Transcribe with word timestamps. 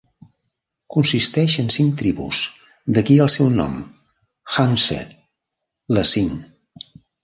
Consisteix 0.95 1.57
en 1.65 1.69
cinc 1.75 1.99
tribus, 1.99 2.41
d'aquí 2.97 3.19
el 3.29 3.31
seu 3.37 3.53
nom 3.61 3.79
"khamseh", 4.57 5.09
"les 5.97 6.21
cinc". 6.21 6.95